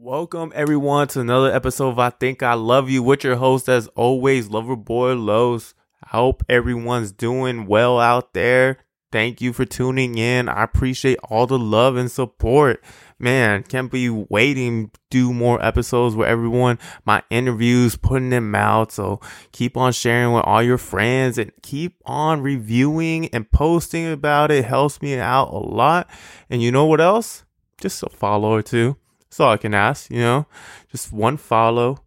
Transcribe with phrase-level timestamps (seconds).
[0.00, 3.88] Welcome everyone to another episode of I Think I Love You with your host as
[3.96, 5.74] always, Loverboy Los.
[6.04, 8.78] I hope everyone's doing well out there.
[9.10, 10.48] Thank you for tuning in.
[10.48, 12.80] I appreciate all the love and support.
[13.18, 18.92] Man, can't be waiting to do more episodes with everyone, my interviews, putting them out.
[18.92, 19.20] So
[19.50, 24.64] keep on sharing with all your friends and keep on reviewing and posting about it.
[24.64, 26.08] helps me out a lot.
[26.48, 27.44] And you know what else?
[27.80, 28.96] Just a follow or two.
[29.28, 30.46] That's all I can ask, you know?
[30.90, 31.98] Just one follow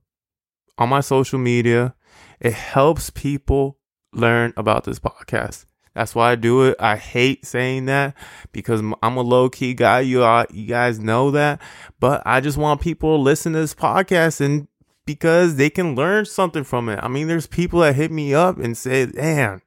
[0.78, 1.94] on my social media.
[2.40, 3.78] It helps people
[4.14, 5.66] learn about this podcast.
[5.94, 6.78] That's why I do it.
[6.80, 8.16] I hate saying that
[8.54, 10.00] because I'm a low key guy.
[10.00, 11.62] You are, you guys know that,
[12.00, 14.68] but I just want people to listen to this podcast and
[15.06, 17.00] because they can learn something from it.
[17.04, 19.62] I mean, there's people that hit me up and say, "Damn,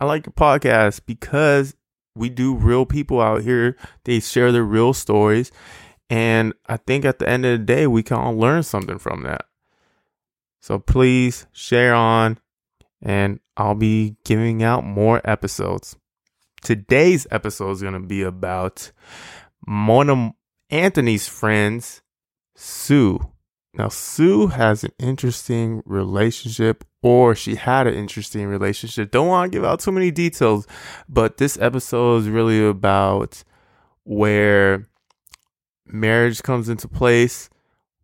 [0.00, 1.74] I like your podcast because
[2.14, 3.76] we do real people out here.
[4.04, 5.52] They share their real stories."
[6.10, 9.22] And I think at the end of the day, we can all learn something from
[9.22, 9.46] that.
[10.60, 12.38] So please share on,
[13.02, 15.96] and I'll be giving out more episodes.
[16.62, 18.90] Today's episode is going to be about
[19.66, 20.34] Mona
[20.70, 22.02] Anthony's friends,
[22.56, 23.30] Sue.
[23.74, 29.10] Now, Sue has an interesting relationship, or she had an interesting relationship.
[29.10, 30.66] Don't want to give out too many details,
[31.08, 33.42] but this episode is really about
[34.04, 34.88] where
[35.86, 37.50] marriage comes into place,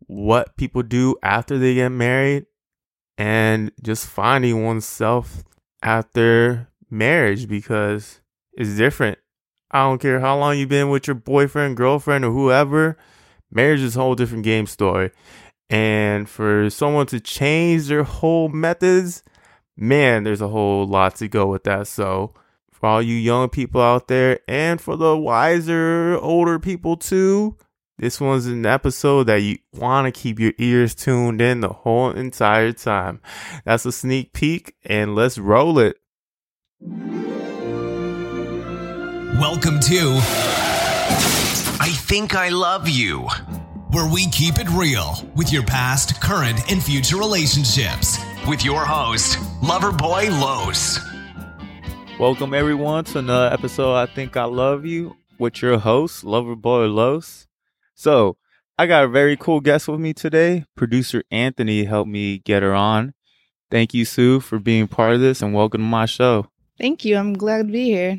[0.07, 2.45] what people do after they get married,
[3.17, 5.43] and just finding oneself
[5.81, 8.21] after marriage because
[8.53, 9.17] it's different.
[9.71, 12.97] I don't care how long you've been with your boyfriend, girlfriend, or whoever,
[13.51, 15.11] marriage is a whole different game story.
[15.69, 19.23] And for someone to change their whole methods,
[19.77, 21.87] man, there's a whole lot to go with that.
[21.87, 22.33] So,
[22.73, 27.55] for all you young people out there, and for the wiser, older people too,
[28.01, 32.09] this one's an episode that you want to keep your ears tuned in the whole
[32.09, 33.21] entire time.
[33.63, 35.97] That's a sneak peek, and let's roll it.
[39.39, 40.17] Welcome to
[41.79, 43.27] I Think I Love You,
[43.91, 48.17] where we keep it real with your past, current, and future relationships.
[48.47, 50.99] With your host, Loverboy Los.
[52.19, 56.91] Welcome, everyone, to another episode of I Think I Love You with your host, Loverboy
[56.91, 57.45] Los.
[58.01, 58.35] So
[58.79, 60.65] I got a very cool guest with me today.
[60.75, 63.13] Producer Anthony helped me get her on.
[63.69, 66.47] Thank you, Sue, for being part of this and welcome to my show.
[66.79, 67.15] Thank you.
[67.15, 68.17] I'm glad to be here.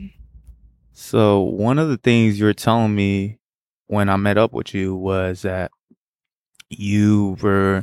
[0.92, 3.40] So, one of the things you were telling me
[3.88, 5.72] when I met up with you was that
[6.70, 7.82] you were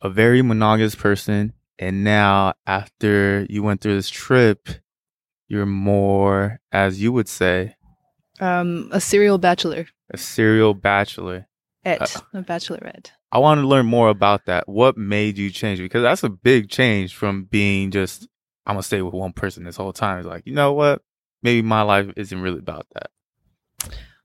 [0.00, 1.52] a very monogamous person.
[1.80, 4.68] And now, after you went through this trip,
[5.48, 7.74] you're more, as you would say,
[8.38, 11.46] um, a serial bachelor a serial bachelor.
[11.84, 13.10] Et, uh, a bachelorette.
[13.32, 14.68] I want to learn more about that.
[14.68, 15.78] What made you change?
[15.78, 18.28] Because that's a big change from being just,
[18.66, 20.18] I'm going to stay with one person this whole time.
[20.18, 21.02] It's like, you know what?
[21.42, 23.10] Maybe my life isn't really about that.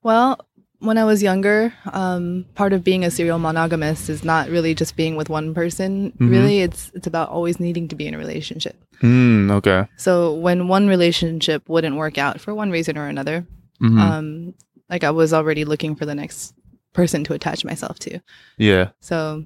[0.04, 0.40] Well,
[0.80, 4.96] when I was younger, um, part of being a serial monogamist is not really just
[4.96, 6.12] being with one person.
[6.12, 6.30] Mm-hmm.
[6.30, 8.76] Really, it's it's about always needing to be in a relationship.
[9.02, 9.88] Mm, okay.
[9.98, 13.48] So when one relationship wouldn't work out for one reason or another,
[13.82, 14.00] mm-hmm.
[14.00, 14.54] um,
[14.90, 16.54] like I was already looking for the next
[16.94, 18.20] person to attach myself to.
[18.58, 18.92] Yeah.
[19.02, 19.46] So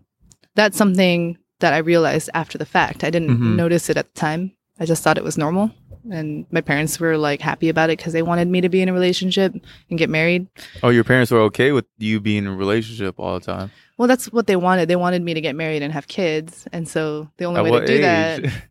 [0.56, 3.04] that's something that I realized after the fact.
[3.04, 3.56] I didn't mm-hmm.
[3.56, 4.52] notice it at the time.
[4.80, 5.72] I just thought it was normal.
[6.12, 8.88] And my parents were like happy about it because they wanted me to be in
[8.88, 9.54] a relationship
[9.90, 10.48] and get married.
[10.82, 13.72] Oh, your parents were okay with you being in a relationship all the time?
[13.98, 14.88] Well, that's what they wanted.
[14.88, 16.66] They wanted me to get married and have kids.
[16.72, 18.02] And so the only at way to do age?
[18.02, 18.54] that.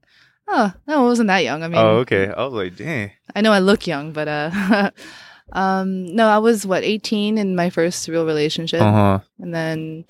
[0.51, 1.63] Oh, no, I wasn't that young.
[1.63, 2.29] I mean, oh, okay.
[2.29, 3.11] I was like, dang.
[3.37, 4.91] I know I look young, but uh,
[5.53, 9.21] Um, no, I was what 18 in my first real relationship, uh-huh.
[9.39, 10.05] and then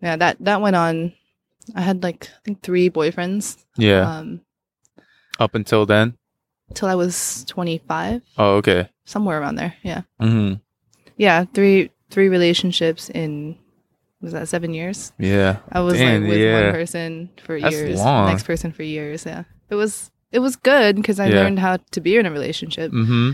[0.00, 1.12] yeah, that that went on.
[1.74, 3.64] I had like I think three boyfriends.
[3.76, 4.18] Yeah.
[4.18, 4.40] Um,
[5.38, 6.16] up until then.
[6.74, 8.22] Till I was 25.
[8.38, 8.88] Oh, okay.
[9.04, 9.74] Somewhere around there.
[9.82, 10.02] Yeah.
[10.20, 10.54] Mm-hmm.
[11.16, 13.58] Yeah, three three relationships in
[14.20, 15.12] was that seven years?
[15.18, 15.58] Yeah.
[15.72, 16.62] I was Damn, like with yeah.
[16.64, 18.28] one person for That's years, long.
[18.28, 19.24] next person for years.
[19.24, 19.44] Yeah.
[19.70, 21.36] It was it was good because I yeah.
[21.36, 22.92] learned how to be in a relationship.
[22.92, 23.32] Mm-hmm.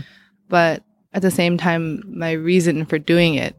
[0.49, 0.83] But
[1.17, 3.55] at the same time, my reason for doing it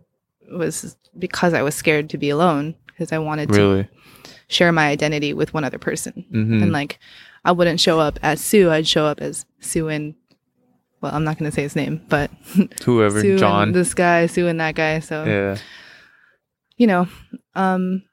[0.53, 3.83] was because I was scared to be alone because I wanted really?
[3.83, 6.25] to share my identity with one other person.
[6.33, 6.63] Mm-hmm.
[6.63, 7.01] And like,
[7.45, 10.15] I wouldn't show up as Sue, I'd show up as Sue and,
[11.01, 12.31] well, I'm not going to say his name, but
[12.85, 13.73] whoever, Sue John.
[13.73, 15.01] this guy, Sue and that guy.
[15.01, 15.57] So, yeah.
[16.77, 17.09] you know,
[17.57, 18.05] um,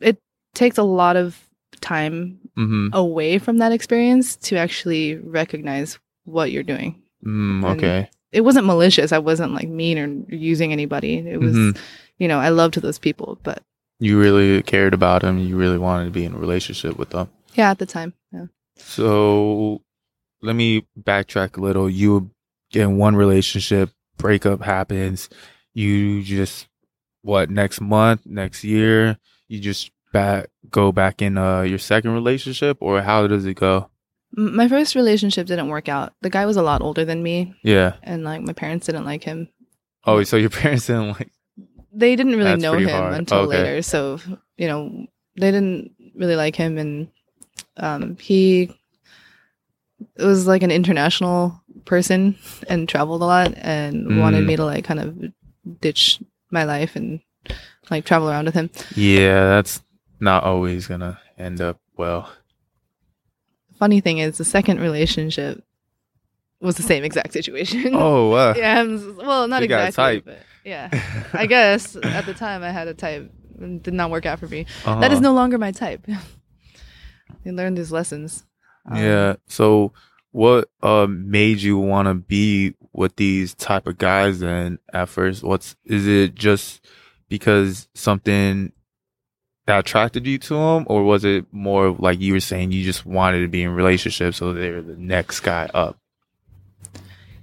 [0.00, 0.20] it
[0.54, 1.40] takes a lot of
[1.80, 2.88] time mm-hmm.
[2.92, 7.00] away from that experience to actually recognize what you're doing.
[7.24, 9.12] Mm, okay it wasn't malicious.
[9.12, 11.18] I wasn't like mean or using anybody.
[11.18, 11.80] It was, mm-hmm.
[12.18, 13.62] you know, I loved those people, but
[14.00, 15.38] You really cared about them.
[15.38, 17.30] You really wanted to be in a relationship with them.
[17.54, 18.12] Yeah, at the time.
[18.32, 18.46] Yeah.
[18.76, 19.80] So
[20.42, 21.88] let me backtrack a little.
[21.88, 22.30] You
[22.70, 25.28] get in one relationship, breakup happens.
[25.72, 26.66] You just
[27.22, 29.16] what next month, next year,
[29.48, 33.90] you just back go back in uh, your second relationship, or how does it go?
[34.36, 36.12] My first relationship didn't work out.
[36.22, 37.54] The guy was a lot older than me.
[37.62, 39.48] Yeah, and like my parents didn't like him.
[40.04, 41.30] Oh, so your parents didn't like?
[41.92, 43.14] They didn't really That's know him hard.
[43.14, 43.58] until okay.
[43.58, 43.82] later.
[43.82, 44.18] So
[44.56, 47.08] you know, they didn't really like him, and
[47.76, 48.70] um, he
[50.18, 52.36] was like an international person
[52.68, 54.20] and traveled a lot and mm.
[54.20, 56.20] wanted me to like kind of ditch
[56.50, 57.20] my life and
[57.90, 58.70] like travel around with him.
[58.94, 59.82] Yeah, that's
[60.20, 62.30] not always gonna end up well.
[63.78, 65.64] Funny thing is, the second relationship
[66.60, 67.94] was the same exact situation.
[67.94, 68.54] Oh, wow.
[68.54, 70.90] yeah, well, not exactly, but yeah.
[71.32, 73.30] I guess at the time I had a type.
[73.60, 74.66] It did not work out for me.
[74.84, 75.00] Uh-huh.
[75.00, 76.04] That is no longer my type.
[77.46, 78.44] I learned these lessons.
[78.90, 79.36] Um, yeah.
[79.46, 79.92] So,
[80.32, 84.40] what uh, made you want to be with these type of guys?
[84.40, 86.84] Then at first, what's is it just
[87.28, 88.72] because something
[89.66, 93.06] that attracted you to him, or was it more like you were saying you just
[93.06, 95.96] wanted to be in relationships, so they're the next guy up?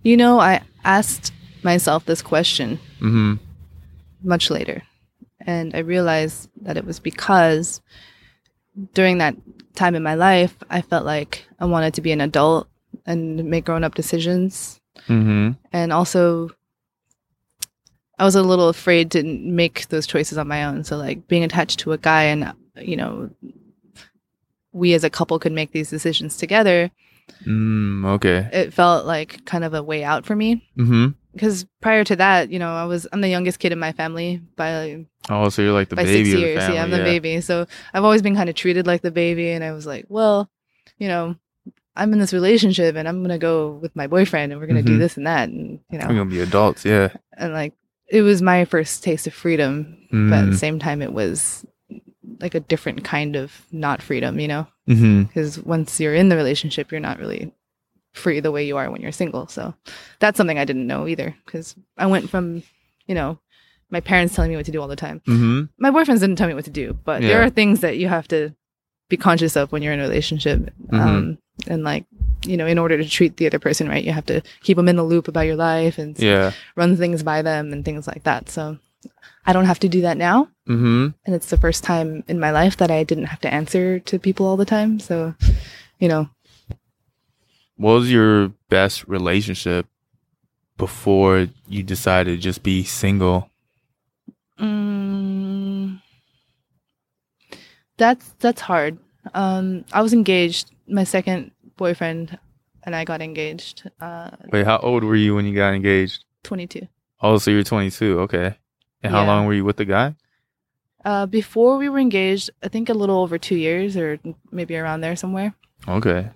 [0.04, 1.34] You know, I asked
[1.64, 3.36] myself this question mm-hmm.
[4.24, 4.84] much later,
[5.40, 7.82] and I realized that it was because
[8.94, 9.36] during that
[9.76, 12.68] time in my life, I felt like I wanted to be an adult
[13.06, 14.80] and make grown up decisions.
[15.08, 15.52] Mm-hmm.
[15.74, 16.52] And also,
[18.22, 20.84] I was a little afraid to make those choices on my own.
[20.84, 23.32] So, like being attached to a guy and, you know,
[24.72, 26.92] we as a couple could make these decisions together.
[27.48, 28.48] Mm, okay.
[28.54, 30.70] It felt like kind of a way out for me.
[30.78, 33.92] Mm-hmm because prior to that, you know, I was I'm the youngest kid in my
[33.92, 36.60] family by oh, so you're like the by baby six years.
[36.60, 37.04] Family, yeah, I'm the yeah.
[37.04, 37.42] baby.
[37.42, 40.50] So I've always been kind of treated like the baby, and I was like, well,
[40.98, 41.36] you know,
[41.96, 44.88] I'm in this relationship, and I'm gonna go with my boyfriend, and we're gonna mm-hmm.
[44.88, 47.14] do this and that, and you know, we're gonna be adults, yeah.
[47.38, 47.74] And like,
[48.12, 50.30] it was my first taste of freedom, mm.
[50.30, 50.60] but at the mm.
[50.60, 51.66] same time, it was
[52.42, 55.70] like a different kind of not freedom, you know, because mm-hmm.
[55.70, 57.54] once you're in the relationship, you're not really
[58.14, 59.48] free the way you are when you're single.
[59.48, 59.74] So
[60.20, 62.64] that's something I didn't know either because I went from,
[63.06, 63.40] you know,
[63.90, 65.22] my parents telling me what to do all the time.
[65.28, 65.64] Mm-hmm.
[65.78, 67.30] My boyfriends didn't tell me what to do, but yeah.
[67.30, 68.54] there are things that you have to
[69.10, 70.60] be conscious of when you're in a relationship.
[70.60, 71.00] Mm-hmm.
[71.00, 71.38] Um,
[71.68, 72.06] and like,
[72.46, 74.90] you know, in order to treat the other person right, you have to keep them
[74.90, 76.52] in the loop about your life and yeah.
[76.76, 78.50] run things by them and things like that.
[78.50, 78.78] So
[79.46, 80.50] I don't have to do that now.
[80.68, 81.08] Mm-hmm.
[81.26, 84.20] And it's the first time in my life that I didn't have to answer to
[84.20, 85.00] people all the time.
[85.00, 85.34] So,
[86.00, 86.30] you know,
[87.78, 89.88] what was your best relationship
[90.78, 93.50] before you decided to just be single?
[94.60, 96.00] Mm,
[97.98, 99.00] that's that's hard.
[99.34, 100.72] Um, I was engaged.
[100.88, 102.38] My second boyfriend
[102.84, 103.90] and I got engaged.
[104.00, 106.26] Uh, Wait, how old were you when you got engaged?
[106.44, 106.88] Twenty two.
[107.22, 108.22] Oh, so you're twenty two.
[108.22, 108.58] Okay.
[109.04, 109.28] And how yeah.
[109.28, 110.16] long were you with the guy?
[111.04, 114.20] Uh, before we were engaged, I think a little over two years, or
[114.52, 115.56] maybe around there somewhere.
[115.88, 116.30] Okay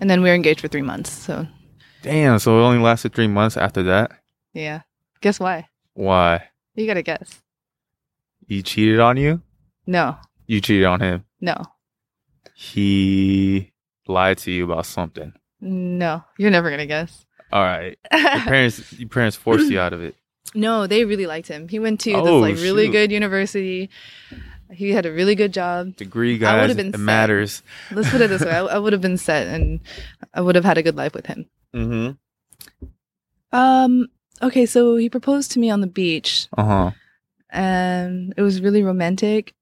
[0.00, 1.10] and then we were engaged for three months.
[1.10, 1.46] So,
[2.02, 2.38] damn.
[2.38, 4.12] So it only lasted three months after that.
[4.52, 4.82] Yeah.
[5.20, 5.68] Guess why?
[5.94, 6.48] Why?
[6.74, 7.40] You gotta guess.
[8.46, 9.40] He cheated on you?
[9.86, 10.16] No.
[10.46, 11.24] You cheated on him?
[11.40, 11.56] No.
[12.54, 13.72] He
[14.06, 15.32] lied to you about something?
[15.60, 16.22] No.
[16.38, 17.26] You're never gonna guess.
[17.52, 17.98] All right.
[18.12, 20.16] Your parents, your parents forced you out of it.
[20.54, 21.68] No, they really liked him.
[21.68, 23.90] He went to oh, this like really good university.
[24.70, 25.96] He had a really good job.
[25.96, 26.54] Degree, guys.
[26.54, 27.00] I would have been it set.
[27.00, 27.62] matters.
[27.90, 29.80] Let's put it this way: I, I would have been set, and
[30.32, 31.46] I would have had a good life with him.
[31.74, 32.86] Mm-hmm.
[33.56, 34.08] Um.
[34.42, 36.48] Okay, so he proposed to me on the beach.
[36.56, 36.90] Uh huh.
[37.50, 39.54] And it was really romantic,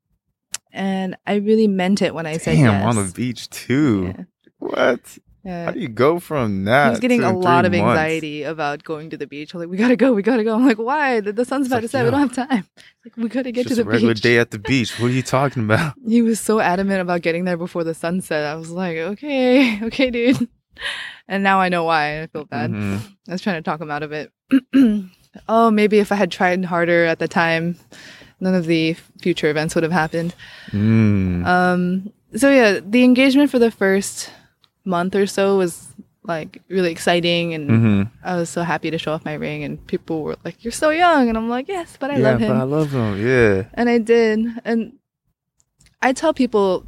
[0.73, 2.97] and I really meant it when I said Damn, yes.
[2.97, 4.15] on the beach too.
[4.17, 4.25] Yeah.
[4.73, 5.19] What?
[5.45, 5.65] Yeah.
[5.65, 6.85] How do you go from that?
[6.85, 9.55] He was getting a lot of anxiety about going to the beach.
[9.55, 10.55] like, we gotta go, we gotta go.
[10.55, 11.21] I'm like, why?
[11.21, 12.05] The, the sun's about to set.
[12.05, 12.65] We don't have time.
[13.05, 13.87] Like, we gotta get to the beach.
[13.87, 14.23] It's a regular beach.
[14.23, 15.01] day at the beach.
[15.01, 15.95] What are you talking about?
[16.07, 18.45] he was so adamant about getting there before the sunset.
[18.45, 20.49] I was like, okay, okay, dude.
[21.27, 22.23] And now I know why.
[22.23, 22.71] I feel bad.
[22.71, 23.07] Mm-hmm.
[23.29, 24.33] I was trying to talk him out of it.
[25.49, 27.77] oh, maybe if I had tried harder at the time,
[28.39, 30.37] none of the future events would have happened.
[30.71, 31.45] Mm.
[31.47, 32.13] Um.
[32.37, 34.31] So yeah, the engagement for the first
[34.85, 38.03] month or so was like really exciting and mm-hmm.
[38.25, 40.91] I was so happy to show off my ring and people were like, You're so
[40.91, 42.49] young and I'm like, Yes, but I yeah, love him.
[42.49, 43.65] But I love him, yeah.
[43.75, 44.47] And I did.
[44.65, 44.95] And
[46.01, 46.87] I tell people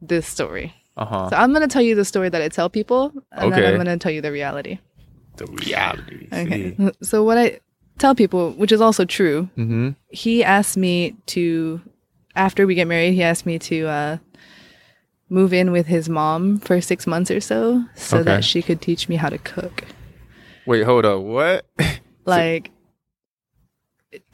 [0.00, 0.74] this story.
[0.96, 1.30] Uh-huh.
[1.30, 3.60] So I'm gonna tell you the story that I tell people and okay.
[3.60, 4.78] then I'm gonna tell you the reality.
[5.36, 6.28] The reality.
[6.32, 6.76] Okay.
[6.76, 6.90] See.
[7.02, 7.60] So what I
[7.98, 9.90] tell people, which is also true, mm-hmm.
[10.08, 11.80] he asked me to
[12.34, 14.16] after we get married, he asked me to uh,
[15.32, 18.24] move in with his mom for six months or so, so okay.
[18.24, 19.84] that she could teach me how to cook.
[20.66, 21.20] Wait, hold up.
[21.22, 21.64] What?
[22.26, 22.70] like,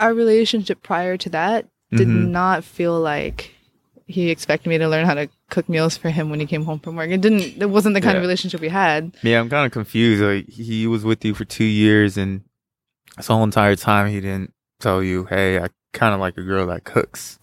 [0.00, 2.32] our relationship prior to that did mm-hmm.
[2.32, 3.54] not feel like
[4.06, 6.80] he expected me to learn how to cook meals for him when he came home
[6.80, 7.10] from work.
[7.10, 7.62] It didn't.
[7.62, 8.18] It wasn't the kind yeah.
[8.18, 9.16] of relationship we had.
[9.22, 10.22] Yeah, I'm kind of confused.
[10.22, 12.42] Like he was with you for two years, and
[13.16, 16.66] this whole entire time he didn't tell you, "Hey, I kind of like a girl
[16.66, 17.38] that cooks."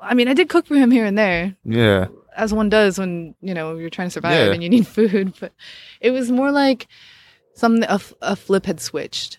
[0.00, 1.56] I mean, I did cook for him here and there.
[1.64, 2.06] Yeah,
[2.38, 4.52] as one does when you know you're trying to survive yeah.
[4.52, 5.34] and you need food.
[5.38, 5.52] But
[6.00, 6.86] it was more like
[7.54, 9.38] something a, a flip had switched.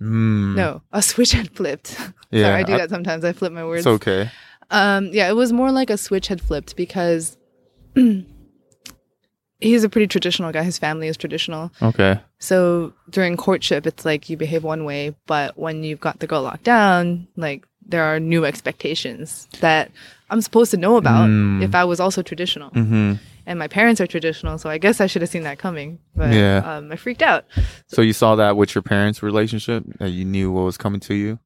[0.00, 0.54] Mm.
[0.54, 1.98] No, a switch had flipped.
[2.30, 3.24] Yeah, Sorry, I do that sometimes.
[3.24, 3.86] I flip my words.
[3.86, 4.30] It's okay.
[4.68, 7.38] Um, yeah, it was more like a switch had flipped because
[7.94, 10.62] he's a pretty traditional guy.
[10.62, 11.72] His family is traditional.
[11.80, 12.20] Okay.
[12.38, 16.42] So during courtship, it's like you behave one way, but when you've got the girl
[16.42, 19.90] locked down, like there are new expectations that
[20.30, 21.62] I'm supposed to know about mm.
[21.62, 22.70] if I was also traditional.
[22.70, 23.14] Mm-hmm.
[23.46, 25.98] And my parents are traditional, so I guess I should have seen that coming.
[26.14, 26.58] But yeah.
[26.58, 27.46] um, I freaked out.
[27.54, 31.00] So, so you saw that with your parents' relationship, that you knew what was coming
[31.00, 31.38] to you?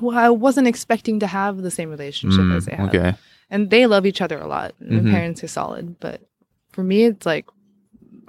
[0.00, 2.88] well, I wasn't expecting to have the same relationship mm, as they have.
[2.88, 3.14] Okay.
[3.50, 4.74] And they love each other a lot.
[4.82, 5.06] Mm-hmm.
[5.06, 6.20] My parents are solid, but
[6.70, 7.46] for me, it's like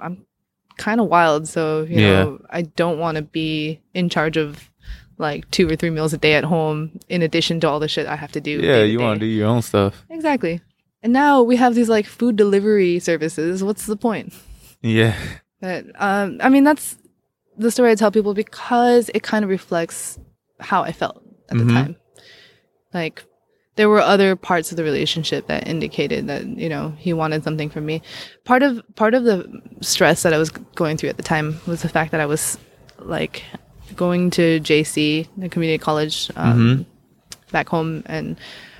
[0.00, 0.26] I'm
[0.78, 1.46] kind of wild.
[1.48, 2.24] So you yeah.
[2.24, 4.68] know, I don't want to be in charge of
[5.18, 8.06] like two or three meals a day at home, in addition to all the shit
[8.06, 8.60] I have to do.
[8.60, 10.04] Yeah, you want to do your own stuff.
[10.10, 10.60] Exactly.
[11.02, 13.62] And now we have these like food delivery services.
[13.64, 14.34] What's the point?
[14.80, 15.16] Yeah.
[15.60, 16.96] But um, I mean, that's
[17.56, 20.18] the story I tell people because it kind of reflects
[20.60, 21.68] how I felt at mm-hmm.
[21.68, 21.96] the time.
[22.94, 23.24] Like
[23.76, 27.70] there were other parts of the relationship that indicated that you know he wanted something
[27.70, 28.02] from me.
[28.44, 31.82] Part of part of the stress that I was going through at the time was
[31.82, 32.58] the fact that I was
[32.98, 33.42] like
[33.96, 37.40] going to JC, the community college, um, mm-hmm.
[37.50, 38.36] back home, and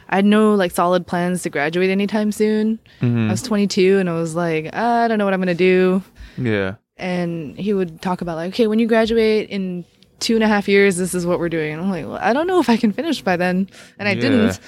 [0.09, 2.79] I had no like solid plans to graduate anytime soon.
[3.01, 3.29] Mm-hmm.
[3.29, 6.03] I was 22, and I was like, I don't know what I'm gonna do.
[6.37, 6.75] Yeah.
[6.97, 9.85] And he would talk about like, okay, when you graduate in
[10.23, 11.73] two and a half years, this is what we're doing.
[11.73, 13.69] And I'm like, well, I don't know if I can finish by then.
[13.99, 14.21] And I yeah.
[14.21, 14.61] didn't.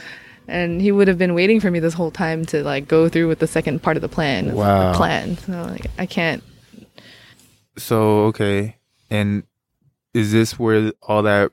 [0.46, 3.28] And he would have been waiting for me this whole time to like go through
[3.28, 4.54] with the second part of the plan.
[4.54, 4.92] Wow.
[4.92, 5.38] The plan.
[5.38, 6.42] So like, I can't.
[7.78, 8.76] So, okay.
[9.10, 9.44] And
[10.14, 11.52] is this where all that,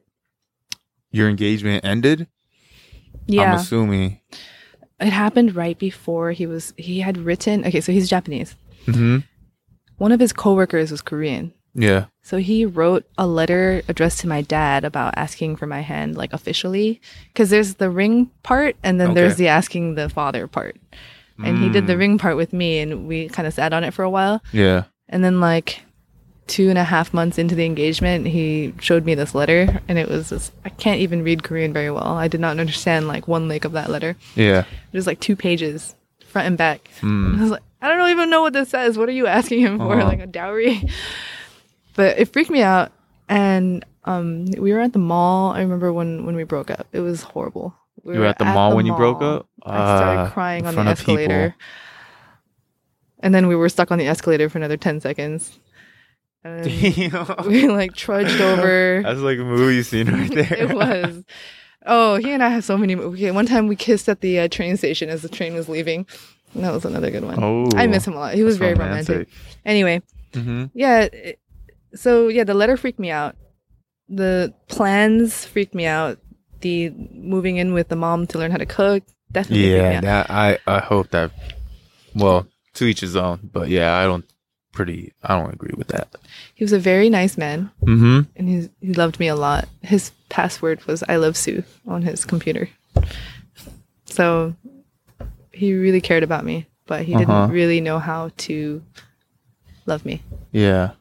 [1.11, 2.27] your engagement ended?
[3.25, 3.53] Yeah.
[3.53, 4.21] I'm assuming.
[4.99, 8.55] It happened right before he was, he had written, okay, so he's Japanese.
[8.85, 9.19] Mm-hmm.
[9.97, 11.53] One of his coworkers was Korean.
[11.73, 12.05] Yeah.
[12.21, 16.33] So he wrote a letter addressed to my dad about asking for my hand, like
[16.33, 19.15] officially, because there's the ring part and then okay.
[19.15, 20.77] there's the asking the father part.
[21.43, 21.63] And mm.
[21.63, 21.99] he did the mm.
[21.99, 24.43] ring part with me, and we kind of sat on it for a while.
[24.51, 24.83] Yeah.
[25.09, 25.81] And then, like,
[26.51, 30.09] two and a half months into the engagement, he showed me this letter, and it
[30.09, 32.03] was just, I can't even read Korean very well.
[32.17, 34.17] I did not understand like one leg of that letter.
[34.35, 34.65] Yeah.
[34.91, 36.89] It was like two pages, front and back.
[36.99, 37.37] Mm.
[37.37, 38.97] I was like, I don't even know what this says.
[38.97, 39.93] What are you asking him for?
[39.93, 40.05] Uh-huh.
[40.05, 40.83] Like a dowry?
[41.95, 42.91] but it freaked me out.
[43.29, 45.53] And um, we were at the mall.
[45.53, 46.85] I remember when when we broke up.
[46.91, 47.73] It was horrible.
[48.03, 48.97] We you were at the at mall the when mall.
[48.97, 49.47] you broke up.
[49.63, 51.55] I started uh, crying on the escalator,
[53.19, 55.59] and then we were stuck on the escalator for another ten seconds.
[56.43, 59.01] And we like trudged over.
[59.03, 60.53] That's like a movie scene right there.
[60.53, 61.23] it was.
[61.85, 62.95] Oh, he and I have so many.
[62.95, 66.07] Okay, one time we kissed at the uh, train station as the train was leaving.
[66.55, 67.41] That was another good one.
[67.41, 68.33] Oh, I miss him a lot.
[68.33, 69.09] He was very romantic.
[69.09, 69.33] romantic.
[69.65, 70.01] Anyway,
[70.33, 70.65] mm-hmm.
[70.73, 71.39] yeah, it,
[71.93, 73.35] so yeah, the letter freaked me out.
[74.09, 76.19] The plans freaked me out.
[76.61, 79.73] The moving in with the mom to learn how to cook definitely.
[79.73, 81.31] Yeah, that I I hope that.
[82.13, 84.25] Well, to each his own, but yeah, I don't
[84.71, 85.13] pretty.
[85.23, 86.09] I don't agree with that.
[86.53, 88.21] He was a very nice man, mm-hmm.
[88.35, 89.67] and he he loved me a lot.
[89.81, 92.69] His password was "I love Sue" on his computer.
[94.05, 94.55] So
[95.51, 97.25] he really cared about me, but he uh-huh.
[97.25, 98.81] didn't really know how to
[99.85, 100.21] love me.
[100.51, 100.91] Yeah.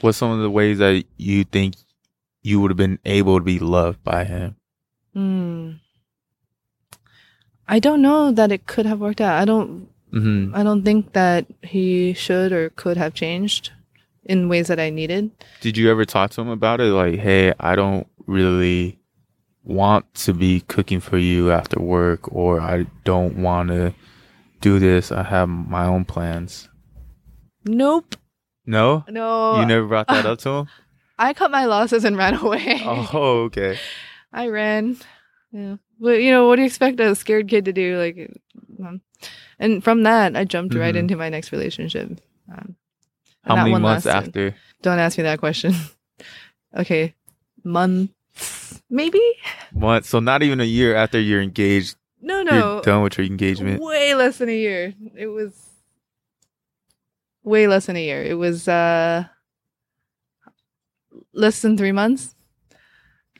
[0.00, 1.74] What's some of the ways that you think
[2.42, 4.56] you would have been able to be loved by him?
[5.12, 5.72] Hmm.
[7.68, 9.40] I don't know that it could have worked out.
[9.40, 9.88] I don't.
[10.16, 10.56] Mm-hmm.
[10.56, 13.72] I don't think that he should or could have changed
[14.24, 15.30] in ways that I needed.
[15.60, 16.92] Did you ever talk to him about it?
[16.92, 18.98] Like, hey, I don't really
[19.62, 23.94] want to be cooking for you after work, or I don't want to
[24.60, 25.12] do this.
[25.12, 26.68] I have my own plans.
[27.64, 28.16] Nope.
[28.64, 29.04] No?
[29.08, 29.60] No.
[29.60, 30.68] You never brought that up to him?
[31.18, 32.80] I cut my losses and ran away.
[32.84, 33.78] Oh, okay.
[34.32, 34.96] I ran.
[35.52, 35.76] Yeah.
[35.98, 37.98] But, you know, what do you expect a scared kid to do?
[37.98, 38.30] Like,
[38.84, 39.00] um,
[39.58, 40.80] and from that, I jumped mm-hmm.
[40.80, 42.20] right into my next relationship.
[42.50, 42.76] Um,
[43.42, 44.28] How many months lasted.
[44.28, 44.56] after?
[44.82, 45.74] Don't ask me that question.
[46.76, 47.14] okay.
[47.64, 49.22] Months, maybe?
[49.72, 50.08] Months.
[50.08, 52.74] So, not even a year after you're engaged, No, no.
[52.74, 53.82] You're done with your engagement.
[53.82, 54.94] Way less than a year.
[55.16, 55.52] It was
[57.42, 58.22] way less than a year.
[58.22, 59.24] It was uh
[61.32, 62.34] less than three months.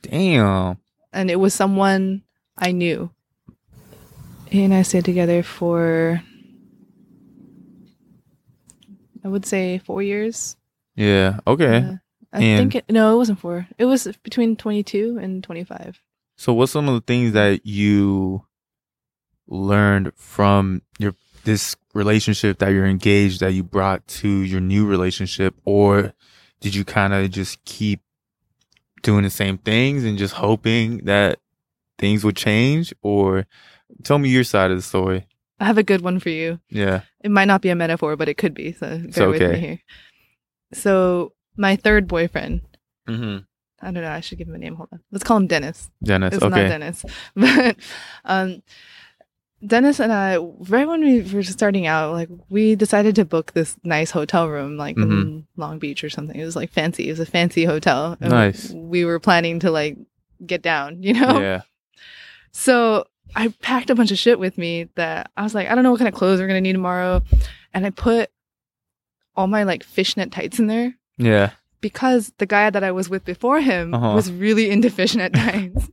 [0.02, 0.78] Damn.
[1.12, 2.23] And it was someone
[2.57, 3.11] I knew.
[4.57, 6.23] He and I stayed together for
[9.23, 10.57] I would say four years.
[10.95, 11.41] Yeah.
[11.47, 11.77] Okay.
[11.77, 11.95] Uh,
[12.33, 13.69] I and think it, no, it wasn't four.
[13.77, 16.01] It was between twenty two and twenty five.
[16.37, 18.47] So, what's some of the things that you
[19.47, 25.55] learned from your this relationship that you're engaged that you brought to your new relationship,
[25.67, 26.15] or
[26.61, 28.01] did you kind of just keep
[29.03, 31.41] doing the same things and just hoping that
[31.99, 32.95] things would change?
[33.03, 33.45] Or
[34.02, 35.26] tell me your side of the story.
[35.59, 36.61] I have a good one for you.
[36.69, 37.02] Yeah.
[37.23, 38.73] It might not be a metaphor, but it could be.
[38.73, 39.28] So bear okay.
[39.28, 39.81] with me here.
[40.73, 42.62] So my third boyfriend.
[43.09, 43.38] Mm-hmm.
[43.81, 44.11] I don't know.
[44.11, 44.75] I should give him a name.
[44.75, 45.00] Hold on.
[45.12, 45.90] Let's call him Dennis.
[46.02, 46.35] Dennis.
[46.35, 46.62] It's okay.
[46.62, 47.76] not Dennis, but
[48.25, 48.62] um,
[49.64, 53.76] Dennis and I, right when we were starting out, like we decided to book this
[53.85, 55.12] nice hotel room, like mm-hmm.
[55.12, 56.38] in Long Beach or something.
[56.38, 57.09] It was like fancy.
[57.09, 58.16] It was a fancy hotel.
[58.21, 58.71] nice.
[58.71, 59.99] We were planning to like
[60.45, 61.40] get down, you know.
[61.40, 61.62] Yeah.
[62.52, 65.85] So I packed a bunch of shit with me that I was like, I don't
[65.85, 67.23] know what kind of clothes we're gonna need tomorrow,
[67.75, 68.30] and I put
[69.37, 70.95] all my like fishnet tights in there.
[71.18, 71.50] Yeah.
[71.80, 74.14] Because the guy that I was with before him uh-huh.
[74.14, 75.90] was really into fishnet tights.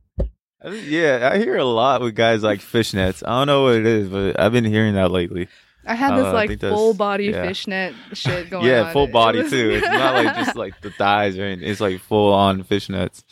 [0.64, 3.22] yeah, I hear a lot with guys like fishnets.
[3.26, 5.48] I don't know what it is, but I've been hearing that lately.
[5.86, 7.46] I had this uh, like full body yeah.
[7.46, 8.86] fishnet shit going yeah, on.
[8.86, 9.52] Yeah, full body it was...
[9.52, 9.70] too.
[9.70, 11.68] It's not like just like the thighs or anything.
[11.68, 13.22] It's like full on fishnets.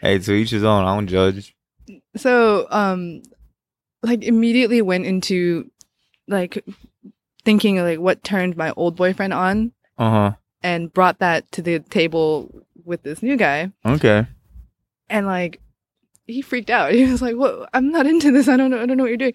[0.00, 0.84] Hey, to each his own.
[0.84, 1.54] I don't judge.
[2.16, 3.22] So, um,
[4.04, 5.70] like immediately went into
[6.28, 6.64] like
[7.44, 9.72] thinking like what turned my old boyfriend on.
[9.98, 10.32] Uh huh.
[10.62, 13.70] And brought that to the table with this new guy.
[13.84, 14.26] Okay.
[15.10, 15.60] And like
[16.26, 16.92] he freaked out.
[16.94, 17.68] He was like, "What?
[17.74, 18.48] I'm not into this.
[18.48, 18.80] I don't know.
[18.80, 19.34] I don't know what you're doing."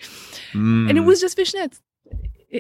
[0.53, 0.89] Mm.
[0.89, 1.79] And it was just fishnets.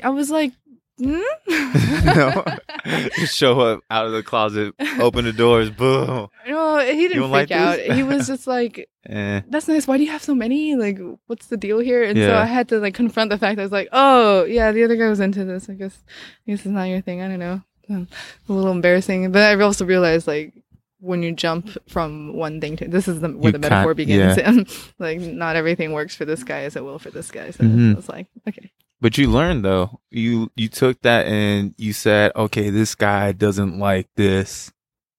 [0.03, 0.53] I was like,
[0.99, 1.21] mm?
[2.05, 6.29] "No." Just show up out of the closet, open the doors, boom.
[6.47, 7.79] No, he didn't freak like out.
[7.79, 9.41] he was just like, eh.
[9.47, 9.87] "That's nice.
[9.87, 10.75] Why do you have so many?
[10.75, 12.27] Like, what's the deal here?" And yeah.
[12.27, 14.83] so I had to like confront the fact that I was like, "Oh, yeah, the
[14.83, 15.69] other guy was into this.
[15.69, 16.03] I guess,
[16.47, 17.21] I guess it's not your thing.
[17.21, 18.07] I don't know." Um,
[18.47, 20.53] a little embarrassing, but I also realized like
[20.99, 24.37] when you jump from one thing to this is the, where you the metaphor begins.
[24.37, 24.63] Yeah.
[24.99, 27.51] like not everything works for this guy as it will for this guy.
[27.51, 27.97] So mm-hmm.
[27.97, 28.71] it's like okay.
[29.01, 30.01] But you learned though.
[30.09, 34.71] You you took that and you said, okay, this guy doesn't like this.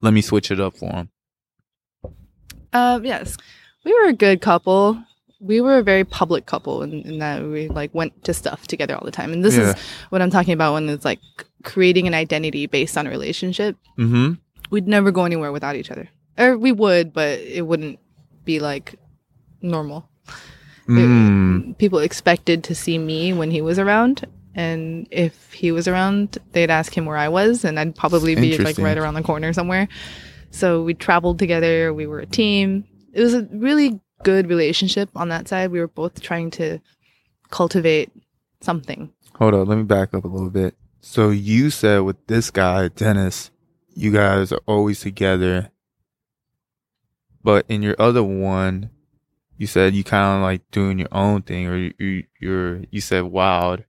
[0.03, 1.11] Let me switch it up for him.
[2.73, 3.05] Um.
[3.05, 3.37] Yes,
[3.85, 5.03] we were a good couple.
[5.41, 8.95] We were a very public couple in, in that we like went to stuff together
[8.95, 9.33] all the time.
[9.33, 9.71] And this yeah.
[9.71, 9.77] is
[10.11, 11.21] what I'm talking about when it's like
[11.65, 13.77] creating an identity based on a relationship.
[13.99, 14.35] Mm-hmm
[14.71, 16.09] we'd never go anywhere without each other.
[16.39, 17.99] Or we would, but it wouldn't
[18.45, 18.95] be like
[19.61, 20.09] normal.
[20.89, 21.71] Mm.
[21.71, 24.27] It, people expected to see me when he was around.
[24.55, 28.59] And if he was around, they'd ask him where I was, and I'd probably be
[28.59, 29.89] like right around the corner somewhere.
[30.51, 31.95] So we traveled together.
[31.95, 32.85] We were a team.
[33.13, 35.71] It was a really good relationship on that side.
[35.71, 36.81] We were both trying to
[37.51, 38.11] cultivate
[38.61, 39.13] something.
[39.37, 40.75] Hold on, let me back up a little bit.
[41.01, 43.51] So you said with this guy, Dennis,
[43.95, 45.71] you guys are always together.
[47.43, 48.91] But in your other one,
[49.61, 53.03] you said you kind of like doing your own thing, or you, you you're you
[53.03, 53.85] said wild.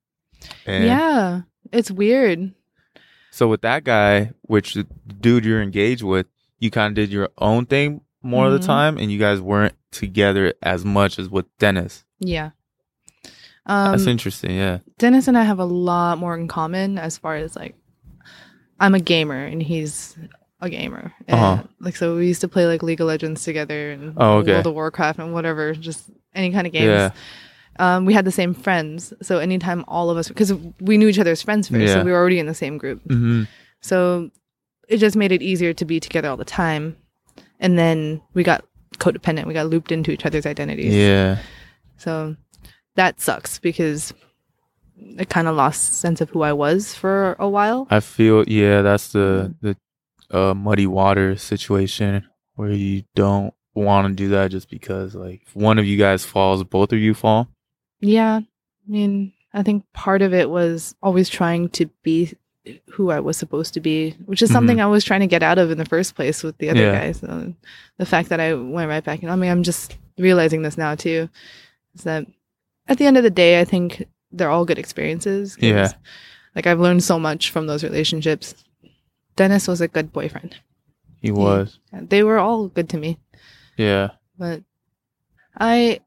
[0.65, 2.53] And yeah, it's weird.
[3.31, 6.27] So with that guy, which the dude you're engaged with,
[6.60, 8.53] you kind of did your own thing more mm-hmm.
[8.53, 8.67] of the mm-hmm.
[8.67, 12.03] time, and you guys weren't together as much as with Dennis.
[12.19, 12.49] Yeah.
[13.65, 14.57] Um, That's interesting.
[14.57, 14.79] Yeah.
[14.97, 17.75] Dennis and I have a lot more in common as far as like
[18.77, 20.17] I'm a gamer and he's
[20.62, 21.13] a gamer.
[21.28, 21.63] And uh-huh.
[21.80, 24.54] like so we used to play like League of Legends together and oh, okay.
[24.54, 26.86] World of Warcraft and whatever, just any kind of games.
[26.88, 27.12] Yeah.
[27.80, 31.17] Um, we had the same friends, so anytime all of us, because we knew each
[31.17, 31.93] other's friends first, yeah.
[31.93, 33.02] so we were already in the same group.
[33.06, 33.43] Mm-hmm.
[33.80, 34.30] So
[34.88, 36.97] it just made it easier to be together all the time.
[37.60, 39.45] And then we got codependent.
[39.45, 40.93] We got looped into each other's identities.
[40.93, 41.39] Yeah.
[41.97, 42.36] So
[42.95, 44.13] that sucks because
[45.17, 47.88] I kind of lost sense of who I was for a while.
[47.89, 49.78] I feel yeah, that's the the
[50.32, 55.56] uh, muddy water situation where you don't want to do that just because like if
[55.56, 57.48] one of you guys falls, both of you fall.
[58.00, 62.34] Yeah, I mean, I think part of it was always trying to be
[62.91, 64.56] who I was supposed to be, which is mm-hmm.
[64.56, 66.82] something I was trying to get out of in the first place with the other
[66.82, 67.00] yeah.
[67.00, 67.20] guys.
[67.20, 67.54] So
[67.98, 70.96] the fact that I went right back, and I mean, I'm just realizing this now
[70.96, 71.30] too,
[71.96, 72.26] is that
[72.88, 75.58] at the end of the day, I think they're all good experiences.
[75.60, 75.91] Yeah.
[76.56, 78.56] Like I've learned so much from those relationships.
[79.36, 80.58] Dennis was a good boyfriend.
[81.22, 81.80] He was.
[81.94, 83.20] Yeah, they were all good to me.
[83.78, 84.12] Yeah.
[84.38, 84.63] But
[85.60, 86.00] I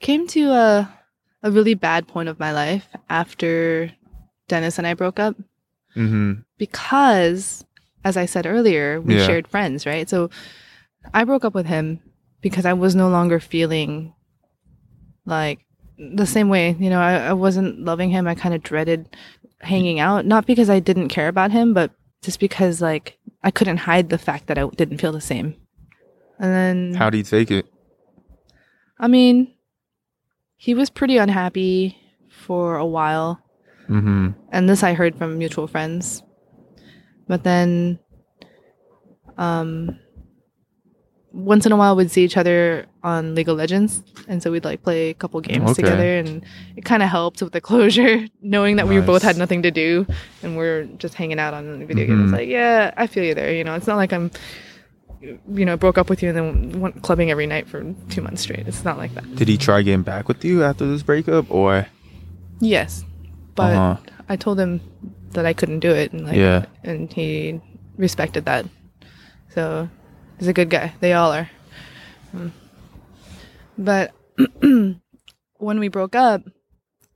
[0.00, 0.98] came to a
[1.42, 3.90] a really bad point of my life after
[4.48, 5.36] Dennis and I broke up.
[5.96, 6.34] Mm-hmm.
[6.56, 7.64] Because,
[8.04, 9.26] as I said earlier, we yeah.
[9.26, 10.08] shared friends, right?
[10.08, 10.30] So
[11.12, 12.00] I broke up with him
[12.40, 14.14] because I was no longer feeling
[15.26, 15.60] like
[15.98, 16.76] the same way.
[16.78, 18.26] You know, I, I wasn't loving him.
[18.26, 19.16] I kind of dreaded
[19.60, 23.78] hanging out, not because I didn't care about him, but just because like I couldn't
[23.78, 25.56] hide the fact that I didn't feel the same.
[26.38, 27.66] And then how do you take it?
[28.98, 29.52] I mean,
[30.56, 31.98] he was pretty unhappy
[32.30, 33.40] for a while.
[33.88, 34.30] Mm-hmm.
[34.50, 36.22] And this I heard from mutual friends.
[37.26, 37.98] But then
[39.38, 39.98] um
[41.32, 44.64] once in a while we'd see each other on League of Legends, and so we'd
[44.64, 45.82] like play a couple games okay.
[45.82, 46.44] together, and
[46.76, 49.00] it kind of helped with the closure, knowing that nice.
[49.00, 50.06] we both had nothing to do
[50.42, 52.18] and we're just hanging out on video mm-hmm.
[52.18, 52.32] games.
[52.32, 53.52] Like, yeah, I feel you there.
[53.54, 54.30] You know, it's not like I'm,
[55.20, 58.42] you know, broke up with you and then went clubbing every night for two months
[58.42, 58.68] straight.
[58.68, 59.34] It's not like that.
[59.34, 61.86] Did he try getting back with you after this breakup, or?
[62.60, 63.04] Yes,
[63.54, 63.96] but uh-huh.
[64.28, 64.80] I told him
[65.30, 67.60] that I couldn't do it, and like, yeah, and he
[67.96, 68.66] respected that.
[69.54, 69.88] So
[70.42, 70.92] He's a good guy.
[70.98, 71.48] They all are.
[72.34, 72.50] Mm.
[73.78, 74.12] But
[74.60, 74.98] when
[75.78, 76.42] we broke up,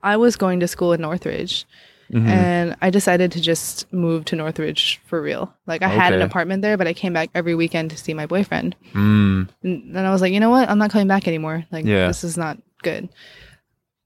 [0.00, 1.66] I was going to school in Northridge.
[2.12, 2.28] Mm-hmm.
[2.28, 5.52] And I decided to just move to Northridge for real.
[5.66, 5.96] Like I okay.
[5.96, 8.76] had an apartment there, but I came back every weekend to see my boyfriend.
[8.92, 9.48] Mm.
[9.64, 10.70] And then I was like, you know what?
[10.70, 11.64] I'm not coming back anymore.
[11.72, 12.06] Like yeah.
[12.06, 13.08] this is not good.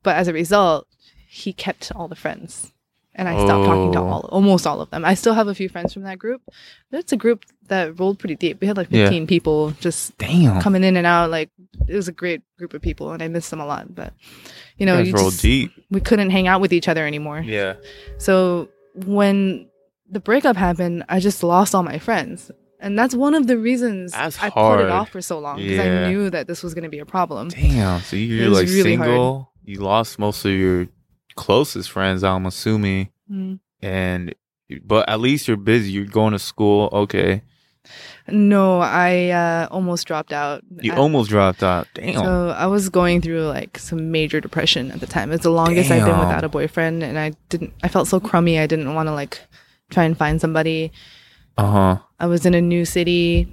[0.03, 0.87] But as a result,
[1.29, 2.73] he kept all the friends
[3.15, 3.67] and I stopped oh.
[3.67, 4.07] talking to oh.
[4.07, 5.05] all almost all of them.
[5.05, 6.43] I still have a few friends from that group.
[6.91, 8.61] But it's a group that rolled pretty deep.
[8.61, 9.29] We had like 15 yeah.
[9.29, 10.61] people just Damn.
[10.61, 11.31] coming in and out.
[11.31, 11.51] Like
[11.89, 13.95] it was a great group of people, and I miss them a lot.
[13.95, 14.15] But
[14.77, 15.73] you know, you just, deep.
[15.91, 17.41] we couldn't hang out with each other anymore.
[17.41, 17.75] Yeah.
[18.19, 19.69] So when
[20.09, 22.51] the breakup happened, I just lost all my friends.
[22.83, 24.79] And that's one of the reasons that's I hard.
[24.79, 26.07] put it off for so long because yeah.
[26.07, 27.49] I knew that this was going to be a problem.
[27.49, 28.01] Damn.
[28.01, 29.35] So you're like really single.
[29.35, 29.47] Hard.
[29.65, 30.89] You lost most of your
[31.41, 33.09] closest friends, I'm assuming.
[33.31, 33.61] Mm.
[33.81, 34.35] And
[34.85, 35.91] but at least you're busy.
[35.91, 36.91] You're going to school.
[36.93, 37.43] Okay.
[38.29, 40.63] No, I uh, almost dropped out.
[40.81, 41.89] You almost dropped out.
[41.95, 42.15] Damn.
[42.15, 45.33] So I was going through like some major depression at the time.
[45.33, 46.01] It's the longest Damn.
[46.01, 47.73] I've been without a boyfriend, and I didn't.
[47.83, 48.59] I felt so crummy.
[48.59, 49.41] I didn't want to like
[49.89, 50.93] try and find somebody.
[51.57, 51.99] Uh huh.
[52.21, 53.49] I was in a new city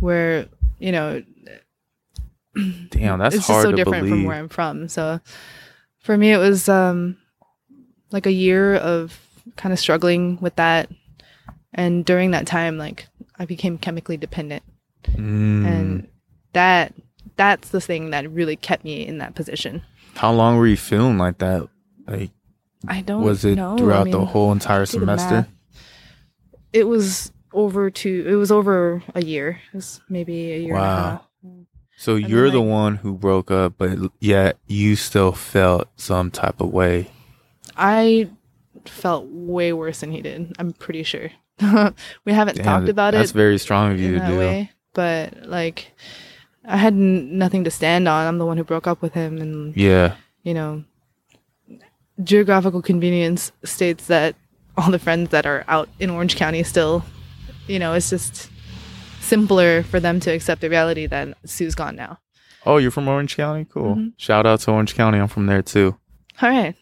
[0.00, 0.46] where
[0.80, 1.22] you know.
[2.90, 4.10] Damn, that's hard it's just so different believe.
[4.10, 4.88] from where I'm from.
[4.88, 5.20] So
[6.02, 7.16] for me, it was um,
[8.10, 9.18] like a year of
[9.56, 10.90] kind of struggling with that.
[11.72, 13.06] And during that time, like
[13.38, 14.62] I became chemically dependent.
[15.08, 15.66] Mm.
[15.66, 16.08] And
[16.52, 16.92] that
[17.36, 19.82] that's the thing that really kept me in that position.
[20.14, 21.68] How long were you feeling like that?
[22.06, 22.30] Like
[22.86, 23.26] I don't know.
[23.26, 23.78] was it know.
[23.78, 25.46] throughout I mean, the whole entire semester?
[26.72, 29.60] It was over two it was over a year.
[29.72, 31.20] It was maybe a year and a half.
[31.20, 31.26] wow.
[32.02, 36.32] So and you're the like, one who broke up, but yet you still felt some
[36.32, 37.12] type of way.
[37.76, 38.28] I
[38.84, 40.52] felt way worse than he did.
[40.58, 41.30] I'm pretty sure.
[42.24, 43.18] we haven't Damn, talked about that's it.
[43.18, 44.36] That's very strong of you to do.
[44.36, 45.92] Way, but like,
[46.64, 48.26] I had n- nothing to stand on.
[48.26, 50.82] I'm the one who broke up with him, and yeah, you know,
[52.20, 54.34] geographical convenience states that
[54.76, 57.04] all the friends that are out in Orange County still,
[57.68, 58.50] you know, it's just
[59.32, 62.18] simpler for them to accept the reality that Sue's gone now.
[62.66, 63.64] Oh, you're from Orange County?
[63.64, 63.94] Cool.
[63.94, 64.08] Mm-hmm.
[64.18, 65.18] Shout out to Orange County.
[65.18, 65.96] I'm from there too.
[66.42, 66.76] All right.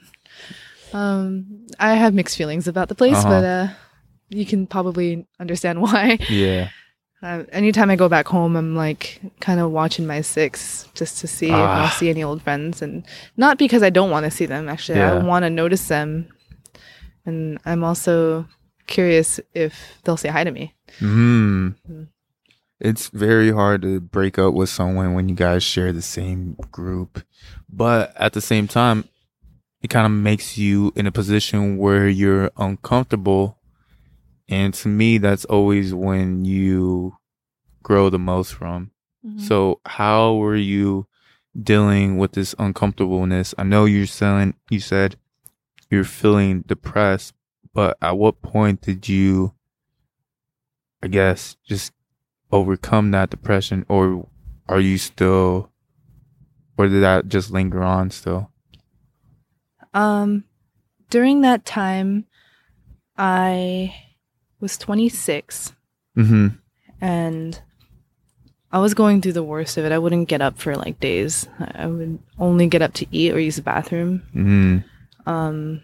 [0.92, 3.28] Um, I have mixed feelings about the place, uh-huh.
[3.28, 3.68] but uh,
[4.30, 6.18] you can probably understand why.
[6.28, 6.70] Yeah.
[7.22, 11.28] Uh, anytime I go back home, I'm like kind of watching my six just to
[11.28, 11.54] see ah.
[11.54, 14.68] if I'll see any old friends, and not because I don't want to see them.
[14.68, 15.14] Actually, yeah.
[15.14, 16.26] I want to notice them,
[17.24, 18.48] and I'm also
[18.86, 20.74] curious if they'll say hi to me.
[20.98, 21.76] Mm.
[22.80, 27.22] It's very hard to break up with someone when you guys share the same group.
[27.68, 29.04] But at the same time,
[29.82, 33.58] it kind of makes you in a position where you're uncomfortable.
[34.48, 37.16] And to me, that's always when you
[37.82, 38.90] grow the most from.
[39.24, 39.40] Mm-hmm.
[39.40, 41.06] So how were you
[41.60, 43.54] dealing with this uncomfortableness?
[43.58, 45.16] I know you're saying, you said
[45.90, 47.34] you're feeling depressed,
[47.74, 49.54] but at what point did you,
[51.02, 51.92] I guess, just
[52.52, 54.26] overcome that depression or
[54.68, 55.70] are you still
[56.76, 58.50] or did that just linger on still
[59.94, 60.44] um
[61.10, 62.24] during that time
[63.16, 63.94] i
[64.60, 65.72] was 26
[66.16, 66.48] mm-hmm.
[67.00, 67.62] and
[68.72, 71.48] i was going through the worst of it i wouldn't get up for like days
[71.74, 74.78] i would only get up to eat or use the bathroom mm-hmm.
[75.28, 75.82] um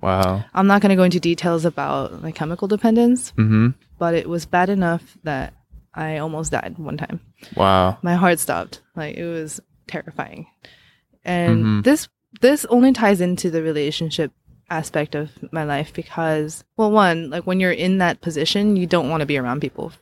[0.00, 3.68] wow i'm not going to go into details about my chemical dependence mm-hmm.
[3.98, 5.54] but it was bad enough that
[5.94, 7.20] I almost died one time.
[7.56, 7.98] Wow.
[8.02, 8.80] My heart stopped.
[8.96, 10.46] Like it was terrifying.
[11.24, 11.80] And mm-hmm.
[11.82, 12.08] this
[12.40, 14.32] this only ties into the relationship
[14.70, 19.10] aspect of my life because well one like when you're in that position you don't
[19.10, 19.92] want to be around people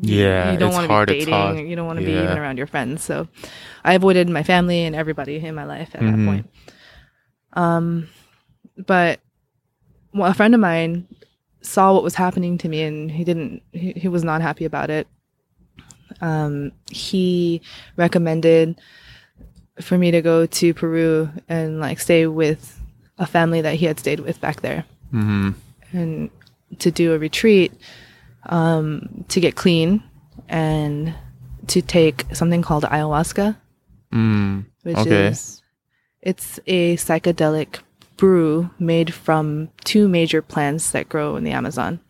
[0.00, 2.20] yeah you don't want to be dating you don't want to yeah.
[2.20, 3.26] be even around your friends so
[3.84, 6.24] i avoided my family and everybody in my life at mm-hmm.
[6.24, 6.50] that point
[7.54, 8.08] um
[8.86, 9.20] but
[10.14, 11.08] well, a friend of mine
[11.62, 14.88] saw what was happening to me and he didn't he, he was not happy about
[14.88, 15.08] it
[16.20, 17.60] um he
[17.96, 18.80] recommended
[19.80, 22.80] for me to go to peru and like stay with
[23.18, 25.50] a family that he had stayed with back there mm-hmm.
[25.92, 26.30] and
[26.78, 27.72] to do a retreat
[28.46, 30.02] um, to get clean
[30.48, 31.14] and
[31.68, 33.56] to take something called ayahuasca
[34.12, 35.26] mm, which okay.
[35.26, 35.62] is
[36.22, 37.80] it's a psychedelic
[38.16, 42.00] brew made from two major plants that grow in the amazon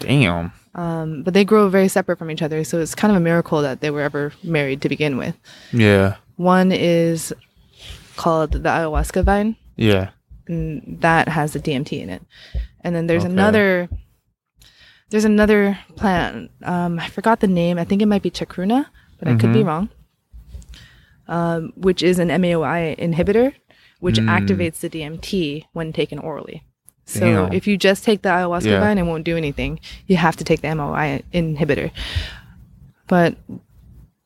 [0.00, 3.20] damn um, but they grow very separate from each other so it's kind of a
[3.20, 5.36] miracle that they were ever married to begin with
[5.72, 7.32] yeah one is
[8.16, 10.10] called the ayahuasca vine yeah
[10.46, 12.22] and that has the DMT in it.
[12.80, 13.32] And then there's okay.
[13.32, 13.88] another
[15.10, 16.50] there's another plant.
[16.62, 17.78] Um, I forgot the name.
[17.78, 18.86] I think it might be chacruna,
[19.18, 19.36] but mm-hmm.
[19.36, 19.68] I could be mm-hmm.
[19.68, 19.88] wrong.
[21.26, 23.54] Um, which is an MAOI inhibitor,
[24.00, 24.26] which mm.
[24.26, 26.64] activates the DMT when taken orally.
[27.06, 27.52] So Damn.
[27.52, 28.80] if you just take the ayahuasca yeah.
[28.80, 29.80] vine, it won't do anything.
[30.06, 31.90] You have to take the MOI inhibitor.
[33.06, 33.36] But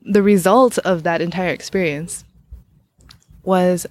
[0.02, 2.24] the result of that entire experience
[3.42, 3.86] was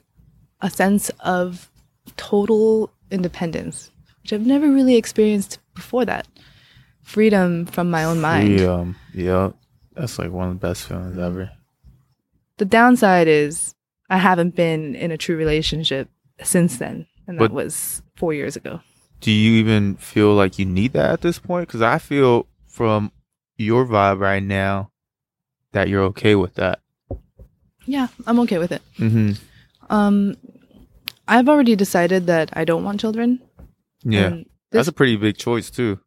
[0.62, 1.70] a sense of
[2.16, 6.28] total independence, which I've never really experienced before that.
[7.04, 8.48] Freedom from my own mind.
[8.48, 8.96] Freedom.
[9.14, 9.52] Yeah.
[9.94, 11.52] That's like one of the best feelings ever.
[12.58, 13.76] The downside is
[14.10, 16.10] I haven't been in a true relationship
[16.44, 17.08] since then.
[17.28, 18.82] And that but was four years ago.
[19.20, 21.68] Do you even feel like you need that at this point?
[21.68, 23.12] Because I feel from
[23.58, 24.92] your vibe right now
[25.72, 26.80] that you're okay with that.
[27.86, 28.82] Yeah, I'm okay with it.
[28.98, 29.34] Mm-hmm.
[29.90, 30.38] Um,
[31.28, 33.42] I've already decided that I don't want children.
[34.04, 34.30] Yeah.
[34.30, 36.00] This, That's a pretty big choice too.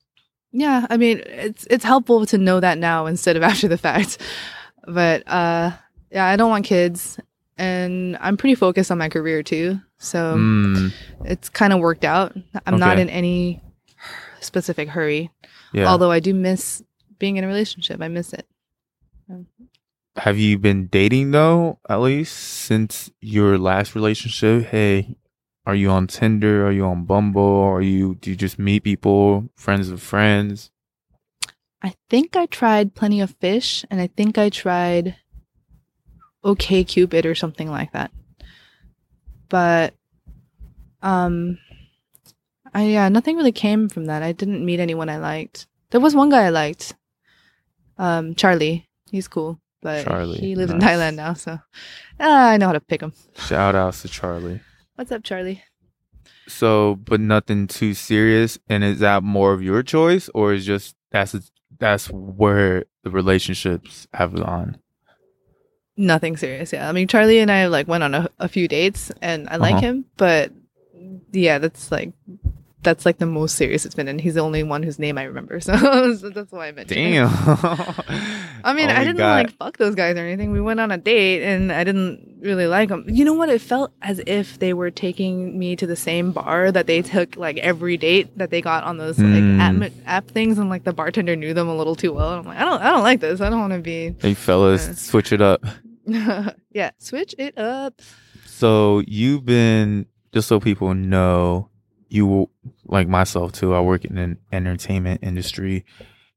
[0.52, 4.18] Yeah, I mean, it's it's helpful to know that now instead of after the fact.
[4.86, 5.72] But uh
[6.10, 7.18] yeah, I don't want kids
[7.60, 9.80] and I'm pretty focused on my career too.
[9.98, 10.92] So mm.
[11.24, 12.34] it's kind of worked out.
[12.66, 12.80] I'm okay.
[12.80, 13.62] not in any
[14.40, 15.30] specific hurry.
[15.72, 15.86] Yeah.
[15.86, 16.82] Although I do miss
[17.18, 18.00] being in a relationship.
[18.00, 18.46] I miss it
[20.16, 25.16] have you been dating though at least since your last relationship hey
[25.66, 29.48] are you on tinder are you on bumble are you do you just meet people
[29.56, 30.70] friends of friends
[31.82, 35.16] i think i tried plenty of fish and i think i tried
[36.44, 38.10] OkCupid or something like that
[39.48, 39.94] but
[41.02, 41.58] um
[42.72, 46.14] i yeah nothing really came from that i didn't meet anyone i liked there was
[46.14, 46.94] one guy i liked
[47.98, 50.82] um charlie he's cool but Charlie, he lives nice.
[50.82, 51.58] in Thailand now, so uh,
[52.18, 53.12] I know how to pick him.
[53.36, 54.60] Shout outs to Charlie.
[54.96, 55.62] What's up, Charlie?
[56.46, 60.96] So, but nothing too serious, and is that more of your choice, or is just
[61.10, 64.78] that's that's where the relationships have gone?
[66.00, 66.88] Nothing serious, yeah.
[66.88, 69.60] I mean, Charlie and I like went on a, a few dates, and I uh-huh.
[69.60, 70.50] like him, but
[71.30, 72.12] yeah, that's like
[72.82, 75.24] that's like the most serious it's been, and he's the only one whose name I
[75.24, 75.60] remember.
[75.60, 75.76] So,
[76.16, 76.96] so that's why I mentioned.
[76.96, 77.28] Damn.
[78.64, 79.46] I mean, oh I didn't God.
[79.46, 80.52] like fuck those guys or anything.
[80.52, 83.04] We went on a date, and I didn't really like them.
[83.06, 83.50] You know what?
[83.50, 87.36] It felt as if they were taking me to the same bar that they took
[87.36, 89.82] like every date that they got on those mm.
[89.82, 92.30] like app, app things, and like the bartender knew them a little too well.
[92.30, 93.42] And I'm like, I don't, I don't like this.
[93.42, 94.14] I don't want to be.
[94.18, 95.62] Hey, fellas, uh, switch it up.
[96.70, 98.00] yeah, switch it up.
[98.44, 101.68] So you've been just so people know
[102.08, 102.50] you
[102.86, 103.74] like myself too.
[103.74, 105.84] I work in an entertainment industry.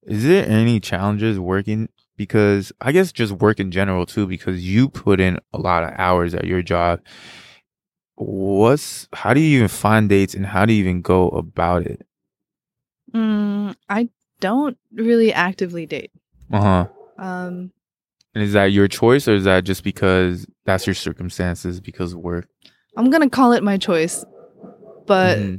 [0.03, 1.89] Is there any challenges working?
[2.15, 5.91] Because I guess just work in general too, because you put in a lot of
[5.97, 6.99] hours at your job.
[8.15, 12.05] What's how do you even find dates and how do you even go about it?
[13.11, 14.09] Mm, I
[14.39, 16.11] don't really actively date.
[16.51, 16.87] Uh huh.
[17.17, 17.71] Um,
[18.33, 22.19] and is that your choice or is that just because that's your circumstances because of
[22.19, 22.47] work?
[22.95, 24.23] I'm gonna call it my choice
[25.05, 25.55] but mm-hmm.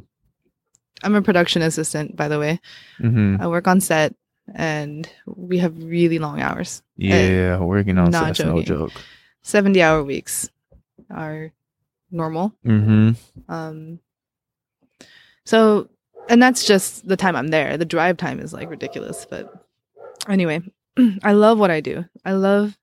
[1.02, 2.60] I'm a production assistant, by the way.
[3.00, 3.40] Mm-hmm.
[3.40, 4.14] I work on set,
[4.54, 6.82] and we have really long hours.
[6.96, 8.92] Yeah, working on set, no joke.
[9.42, 10.48] Seventy hour weeks
[11.10, 11.52] are
[12.10, 12.54] normal.
[12.64, 13.12] Mm-hmm.
[13.52, 14.00] Um.
[15.44, 15.90] So,
[16.28, 17.76] and that's just the time I'm there.
[17.76, 19.52] The drive time is like ridiculous, but
[20.28, 20.62] anyway,
[21.22, 22.04] I love what I do.
[22.24, 22.76] I love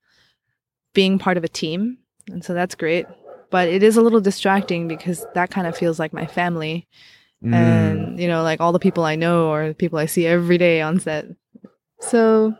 [0.93, 1.97] being part of a team,
[2.30, 3.06] and so that's great
[3.52, 6.88] but it is a little distracting because that kind of feels like my family
[7.43, 7.54] mm.
[7.54, 10.58] and you know like all the people i know or the people i see every
[10.58, 11.26] day on set
[12.00, 12.56] so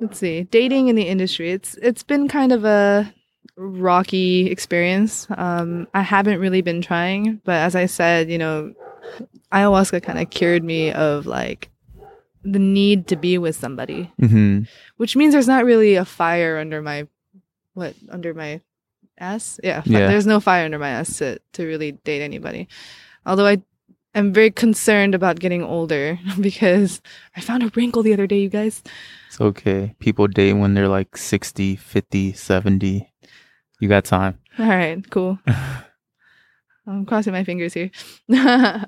[0.00, 3.12] let's see dating in the industry it's it's been kind of a
[3.56, 5.26] rocky experience.
[5.30, 8.74] Um, I haven't really been trying, but as I said, you know,
[9.52, 11.70] ayahuasca kind of cured me of like
[12.46, 14.62] the need to be with somebody, mm-hmm.
[14.96, 17.06] which means there's not really a fire under my
[17.74, 18.60] what under my
[19.18, 19.58] ass.
[19.62, 20.06] Yeah, yeah.
[20.06, 22.68] there's no fire under my ass to to really date anybody.
[23.24, 23.62] Although I
[24.14, 27.00] am very concerned about getting older because
[27.36, 28.82] I found a wrinkle the other day, you guys.
[29.26, 29.94] It's okay.
[29.98, 33.12] People date when they're like 60, 50, 70.
[33.80, 34.38] You got time.
[34.58, 35.38] All right, cool.
[36.86, 37.90] I'm crossing my fingers here.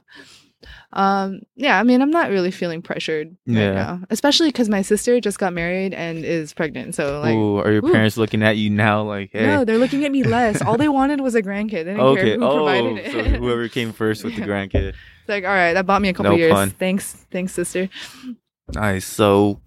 [0.93, 3.67] um, yeah, I mean, I'm not really feeling pressured yeah.
[3.67, 6.95] right now, especially because my sister just got married and is pregnant.
[6.95, 7.93] So, like, ooh, are your ooh.
[7.93, 9.03] parents looking at you now?
[9.03, 9.47] Like, hey.
[9.47, 10.61] no, they're looking at me less.
[10.63, 11.71] All they wanted was a grandkid.
[11.71, 12.23] They didn't okay.
[12.23, 13.13] care who oh, provided it.
[13.13, 14.41] so whoever came first with yeah.
[14.41, 14.89] the grandkid.
[14.89, 16.53] It's like, all right, that bought me a couple no years.
[16.53, 16.71] Pun.
[16.71, 17.89] Thanks, thanks, sister.
[18.75, 19.07] Nice.
[19.07, 19.61] So,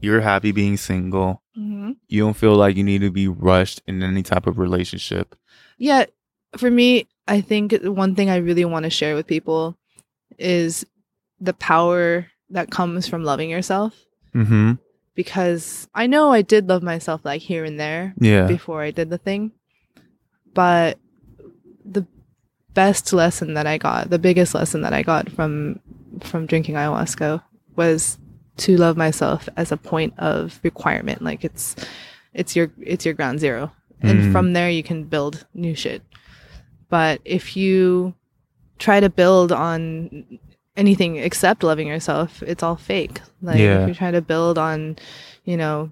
[0.00, 1.42] you're happy being single.
[1.58, 1.92] Mm-hmm.
[2.08, 5.34] You don't feel like you need to be rushed in any type of relationship.
[5.78, 6.06] Yeah,
[6.56, 9.74] for me, I think one thing I really want to share with people
[10.38, 10.84] is
[11.40, 13.98] the power that comes from loving yourself.
[14.34, 14.72] Mm-hmm.
[15.14, 18.46] Because I know I did love myself like here and there yeah.
[18.46, 19.52] before I did the thing.
[20.52, 20.98] But
[21.86, 22.06] the
[22.74, 25.80] best lesson that I got, the biggest lesson that I got from
[26.20, 27.42] from drinking ayahuasca
[27.76, 28.18] was
[28.58, 31.22] to love myself as a point of requirement.
[31.22, 31.76] Like it's
[32.34, 33.72] it's your it's your ground zero.
[34.02, 34.32] And mm.
[34.32, 36.02] from there you can build new shit.
[36.92, 38.12] But if you
[38.78, 40.38] try to build on
[40.76, 43.22] anything except loving yourself, it's all fake.
[43.40, 43.82] Like yeah.
[43.84, 44.98] if you try to build on,
[45.46, 45.90] you know,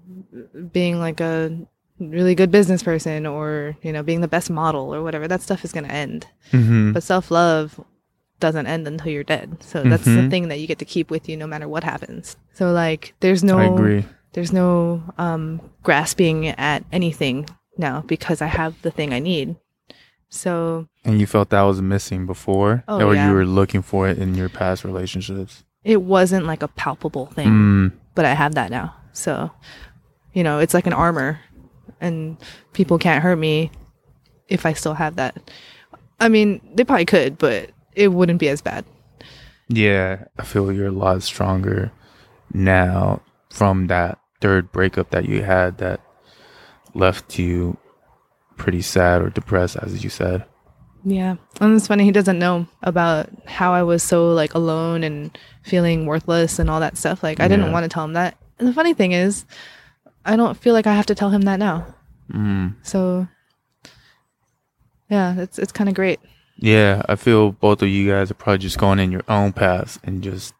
[0.71, 1.57] being like a
[1.99, 5.65] really good business person or, you know, being the best model or whatever, that stuff
[5.65, 6.27] is going to end.
[6.51, 6.91] Mm-hmm.
[6.91, 7.83] But self love
[8.39, 9.57] doesn't end until you're dead.
[9.63, 10.21] So that's mm-hmm.
[10.21, 12.37] the thing that you get to keep with you no matter what happens.
[12.53, 18.91] So like there's no there's no um grasping at anything now because I have the
[18.91, 19.55] thing I need.
[20.31, 22.83] So And you felt that was missing before?
[22.87, 23.27] Oh, or yeah.
[23.27, 25.63] you were looking for it in your past relationships?
[25.83, 27.47] It wasn't like a palpable thing.
[27.47, 27.91] Mm.
[28.15, 28.95] But I have that now.
[29.11, 29.51] So
[30.33, 31.39] you know, it's like an armor
[31.99, 32.37] and
[32.73, 33.71] people can't hurt me
[34.47, 35.51] if I still have that.
[36.19, 38.85] I mean, they probably could, but it wouldn't be as bad.
[39.67, 41.91] Yeah, I feel you're a lot stronger
[42.53, 46.01] now from that third breakup that you had that
[46.93, 47.77] left you
[48.61, 50.45] pretty sad or depressed, as you said.
[51.03, 51.37] Yeah.
[51.59, 56.05] And it's funny, he doesn't know about how I was so like alone and feeling
[56.05, 57.23] worthless and all that stuff.
[57.23, 58.37] Like I didn't want to tell him that.
[58.59, 59.45] And the funny thing is,
[60.23, 61.95] I don't feel like I have to tell him that now.
[62.31, 62.75] Mm.
[62.83, 63.27] So
[65.09, 66.19] yeah, it's it's kind of great.
[66.57, 69.97] Yeah, I feel both of you guys are probably just going in your own paths
[70.03, 70.53] and just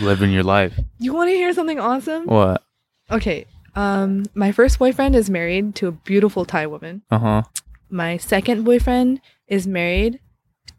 [0.00, 0.72] living your life.
[0.98, 2.24] You want to hear something awesome?
[2.24, 2.64] What?
[3.10, 3.44] Okay.
[3.74, 7.02] Um, my first boyfriend is married to a beautiful Thai woman.
[7.10, 7.42] Uh huh.
[7.90, 10.20] My second boyfriend is married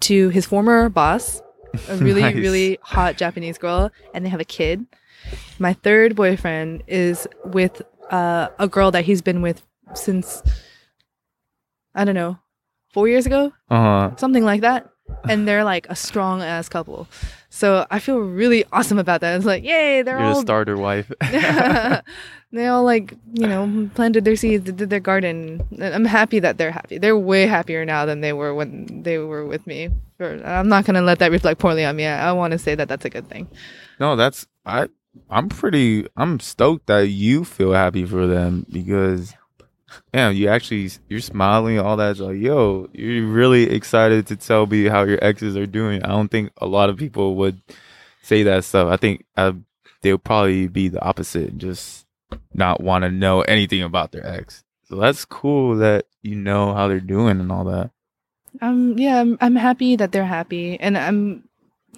[0.02, 1.42] to his former boss,
[1.90, 2.36] a really nice.
[2.36, 4.86] really hot Japanese girl, and they have a kid.
[5.60, 9.62] My third boyfriend is with uh, a girl that he's been with
[9.94, 10.42] since
[11.96, 12.38] I don't know
[12.92, 14.16] four years ago, uh-huh.
[14.18, 14.90] something like that.
[15.30, 17.08] And they're like a strong ass couple.
[17.50, 19.36] So I feel really awesome about that.
[19.36, 21.12] It's like, yay, they're You're all a starter wife.
[22.52, 25.62] they all like, you know, planted their seeds, did their garden.
[25.80, 26.98] I'm happy that they're happy.
[26.98, 29.90] They're way happier now than they were when they were with me.
[30.20, 32.06] I'm not gonna let that reflect poorly on me.
[32.06, 33.48] I, I want to say that that's a good thing.
[34.00, 34.88] No, that's I.
[35.30, 36.08] I'm pretty.
[36.18, 39.34] I'm stoked that you feel happy for them because
[40.12, 42.12] damn, you actually you're smiling, all that.
[42.12, 46.04] It's like, yo, you're really excited to tell me how your exes are doing.
[46.04, 47.62] I don't think a lot of people would
[48.22, 48.88] say that stuff.
[48.90, 49.54] I think uh,
[50.02, 52.06] they'll probably be the opposite, and just
[52.54, 54.64] not want to know anything about their ex.
[54.86, 57.92] So that's cool that you know how they're doing and all that.
[58.62, 61.44] Um, yeah, I'm, I'm happy that they're happy, and I'm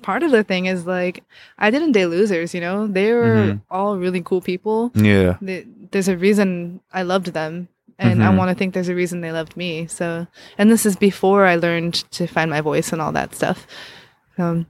[0.01, 1.23] part of the thing is like
[1.57, 2.87] I didn't date losers, you know.
[2.87, 3.57] They were mm-hmm.
[3.69, 4.91] all really cool people.
[4.95, 7.67] Yeah, they, there's a reason I loved them
[7.97, 8.29] and mm-hmm.
[8.29, 9.87] I want to think there's a reason they loved me.
[9.87, 10.27] So,
[10.57, 13.65] and this is before I learned to find my voice and all that stuff.
[14.37, 14.67] Um,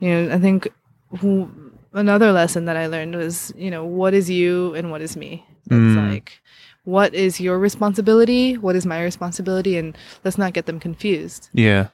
[0.00, 0.68] you know, I think
[1.12, 1.50] w-
[1.92, 5.44] another lesson that I learned was, you know, what is you and what is me.
[5.66, 6.10] It's mm.
[6.10, 6.40] like,
[6.84, 8.56] what is your responsibility?
[8.56, 9.76] What is my responsibility?
[9.76, 11.48] And let's not get them confused.
[11.52, 11.88] Yeah.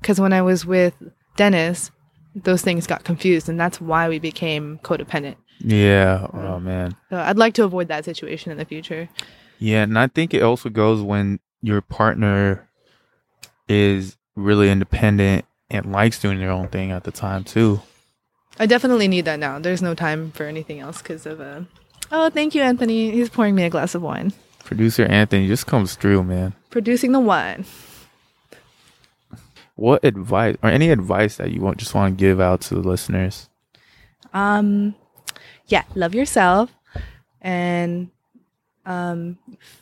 [0.00, 0.94] Because when I was with
[1.36, 1.90] Dennis,
[2.34, 5.36] those things got confused, and that's why we became codependent.
[5.60, 6.26] Yeah.
[6.32, 6.96] Oh man.
[7.10, 9.08] So I'd like to avoid that situation in the future.
[9.58, 12.68] Yeah, and I think it also goes when your partner
[13.68, 17.80] is really independent and likes doing their own thing at the time too.
[18.58, 19.58] I definitely need that now.
[19.58, 21.62] There's no time for anything else because of uh
[22.10, 23.10] Oh, thank you, Anthony.
[23.10, 24.32] He's pouring me a glass of wine.
[24.64, 26.54] Producer Anthony just comes through, man.
[26.70, 27.64] Producing the one.
[29.74, 32.80] What advice or any advice that you want just want to give out to the
[32.80, 33.48] listeners?
[34.32, 34.94] Um
[35.66, 36.74] yeah, love yourself
[37.40, 38.10] and
[38.88, 39.38] um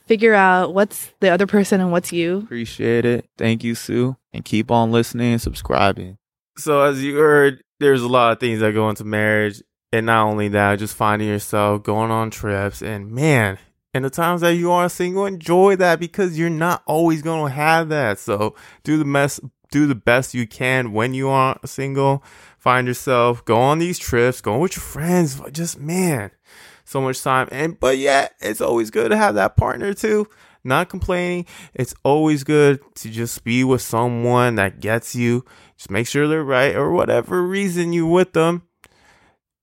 [0.07, 2.39] figure out what's the other person and what's you.
[2.39, 3.27] Appreciate it.
[3.39, 4.17] Thank you, Sue.
[4.33, 6.19] And keep on listening and subscribing.
[6.59, 9.63] So as you heard, there's a lot of things that go into marriage.
[9.93, 13.59] And not only that, just finding yourself, going on trips, and man,
[13.95, 17.89] and the times that you are single, enjoy that because you're not always gonna have
[17.89, 18.19] that.
[18.19, 19.41] So do the best,
[19.71, 22.23] do the best you can when you are single.
[22.59, 25.41] Find yourself, go on these trips, go with your friends.
[25.53, 26.33] Just man,
[26.87, 27.49] so much time.
[27.53, 30.27] And but yeah, it's always good to have that partner too.
[30.65, 31.45] Not complaining.
[31.75, 35.45] It's always good to just be with someone that gets you.
[35.77, 38.63] Just make sure they're right or whatever reason you with them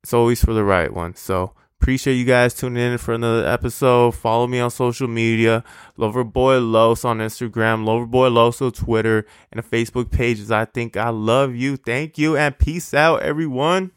[0.04, 1.16] it's always for the right one.
[1.16, 4.16] So appreciate you guys tuning in for another episode.
[4.16, 5.64] Follow me on social media,
[5.98, 10.52] Loverboy Los on Instagram, Loverboy Los on Twitter, and the Facebook pages.
[10.52, 11.78] I think I love you.
[11.78, 13.92] Thank you and peace out, everyone.